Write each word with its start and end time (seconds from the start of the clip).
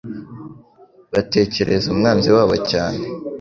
Batekereza 1.13 1.85
umwanzi 1.93 2.29
wabo 2.35 2.55
cyane, 2.71 3.05